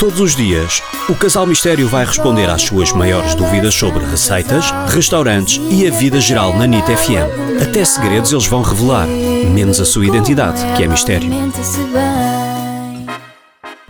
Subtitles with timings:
[0.00, 5.60] Todos os dias, o Casal Mistério vai responder às suas maiores dúvidas sobre receitas, restaurantes
[5.70, 7.60] e a vida geral na NIT FM.
[7.62, 11.28] Até segredos eles vão revelar, menos a sua identidade, que é mistério.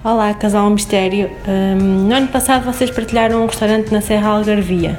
[0.02, 1.30] Olá, Casal Mistério.
[1.46, 4.98] Hum, no ano passado vocês partilharam um restaurante na Serra Algarvia.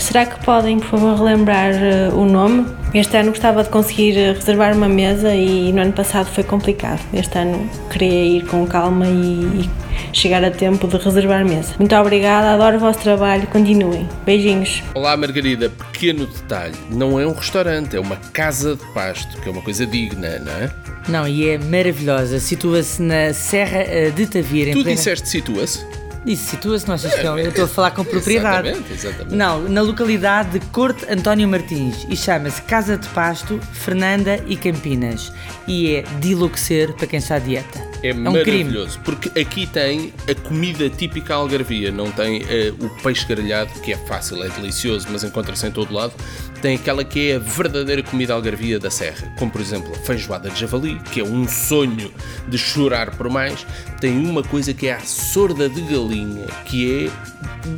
[0.00, 2.66] Será que podem, por favor, relembrar uh, o nome?
[2.92, 7.00] Este ano gostava de conseguir uh, reservar uma mesa e no ano passado foi complicado.
[7.12, 9.70] Este ano queria ir com calma e, e
[10.12, 11.74] chegar a tempo de reservar mesa.
[11.78, 14.08] Muito obrigada, adoro o vosso trabalho, continuem.
[14.24, 14.82] Beijinhos.
[14.94, 19.52] Olá Margarida, pequeno detalhe, não é um restaurante, é uma casa de pasto, que é
[19.52, 20.70] uma coisa digna, não é?
[21.08, 22.40] Não, e é maravilhosa.
[22.40, 24.70] Situa-se na Serra eh, de Tavira.
[24.70, 25.84] em Tu plena- disseste situa-se?
[26.24, 27.38] Disse, situa-se, não achas que não?
[27.38, 28.68] Eu estou a falar com propriedade.
[28.68, 29.34] Exatamente, exatamente.
[29.34, 35.32] Não, na localidade de Corte António Martins e chama-se Casa de Pasto, Fernanda e Campinas.
[35.66, 37.90] E é de enlouquecer para quem está à dieta.
[38.02, 38.64] É, um crime.
[38.64, 43.92] maravilhoso, porque aqui tem a comida típica algarvia, não tem eh, o peixe grelhado, que
[43.92, 46.14] é fácil, é delicioso, mas encontra-se em todo lado.
[46.62, 50.48] Tem aquela que é a verdadeira comida algarvia da serra, como por exemplo a feijoada
[50.48, 52.10] de javali, que é um sonho
[52.48, 53.66] de chorar por mais.
[54.00, 57.10] Tem uma coisa que é a sorda de galinha, que é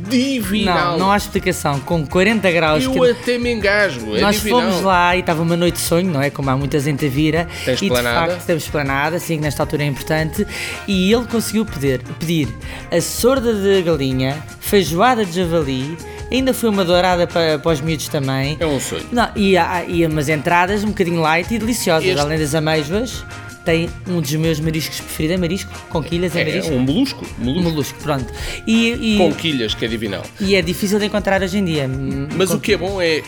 [0.09, 0.91] divinal.
[0.93, 1.79] Não, não há explicação.
[1.81, 2.83] Com 40 graus.
[2.83, 4.61] Eu que- até me engasgo, é Nós divinal.
[4.61, 6.29] fomos lá e estava uma noite de sonho, não é?
[6.29, 7.47] Como há muitas em Tavira.
[7.65, 8.31] Tens e de esplanada?
[8.31, 10.47] facto temos esplanada, assim que nesta altura é importante.
[10.87, 12.47] E ele conseguiu pedir, pedir
[12.91, 15.97] a sorda de galinha, feijoada de javali,
[16.31, 18.55] ainda foi uma dourada para, para os miúdos também.
[18.59, 19.05] É um sonho.
[19.11, 22.07] Não, e, há, e umas entradas um bocadinho light e deliciosas.
[22.07, 23.23] Este- Além das amêijoas,
[23.65, 25.35] tem um dos meus mariscos preferidos.
[25.35, 25.71] É marisco?
[25.89, 26.73] Conquilhas é, É, marisco?
[26.73, 27.69] um molusco, molusco.
[27.69, 28.33] Molusco, pronto.
[28.67, 30.23] E, e, Com quilhas, que é divinal.
[30.39, 31.89] e é difícil de encontrar hoje em dia.
[32.35, 33.21] Mas o que é bom é,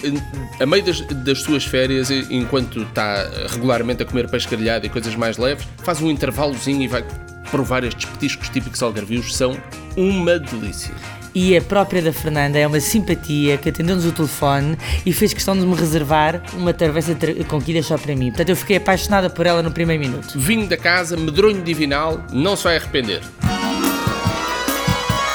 [0.59, 5.15] a meio das, das suas férias, enquanto está regularmente a comer peixe grelhado e coisas
[5.15, 7.03] mais leves, faz um intervalozinho e vai
[7.51, 9.55] provar estes petiscos típicos algarvios, são
[9.95, 10.93] uma delícia.
[11.35, 15.53] E a própria da Fernanda é uma simpatia que atendeu-nos o telefone e fez questão
[15.53, 17.13] de me reservar uma travessa
[17.49, 18.27] conquilhas só para mim.
[18.27, 20.39] Portanto, eu fiquei apaixonada por ela no primeiro minuto.
[20.39, 23.21] Vinho da casa, medronho divinal, não se vai arrepender.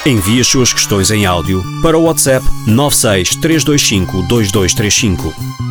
[0.06, 5.69] Envie as suas questões em áudio para o WhatsApp 96 325 2235.